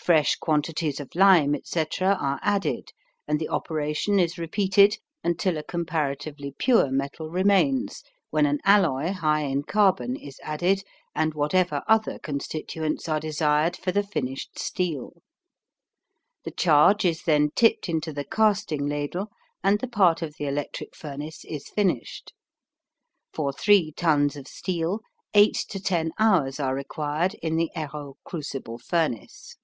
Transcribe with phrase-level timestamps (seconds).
[0.00, 2.92] Fresh quantities of lime, etc., are added,
[3.26, 9.42] and the operation is repeated until a comparatively pure metal remains, when an alloy high
[9.42, 10.82] in carbon is added
[11.14, 15.12] and whatever other constituents are desired for the finished steel.
[16.46, 19.30] The charge is then tipped into the casting ladle
[19.62, 22.32] and the part of the electric furnace is finished.
[23.34, 25.00] For three tons of steel
[25.34, 29.56] eight to ten hours are required in the Heroult crucible furnace.